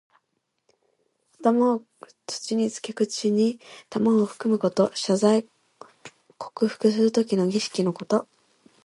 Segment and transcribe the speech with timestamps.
[1.43, 1.83] 頭を
[2.25, 4.89] 土につけ、口に玉をふくむこと。
[4.95, 5.45] 謝罪
[6.39, 8.27] 降伏するときの儀式のこと。